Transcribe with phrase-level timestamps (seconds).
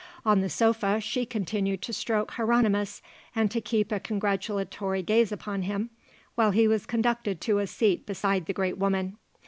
[0.25, 3.03] On the sofa she continued to stroke Hieronimus
[3.35, 5.91] and to keep a congratulatory gaze upon him
[6.33, 9.17] while he was conducted to a seat beside the great woman.